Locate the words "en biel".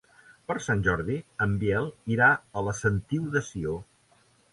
1.45-1.89